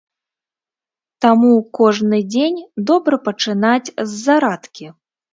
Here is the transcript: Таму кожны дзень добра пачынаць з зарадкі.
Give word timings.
Таму 1.25 1.51
кожны 1.79 2.19
дзень 2.35 2.57
добра 2.91 3.19
пачынаць 3.27 3.91
з 3.91 4.07
зарадкі. 4.23 4.89